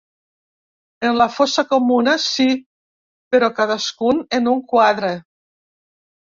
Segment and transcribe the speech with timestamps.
[1.09, 2.49] En la fossa comuna sí,
[3.37, 5.15] però cadascun en un quadre.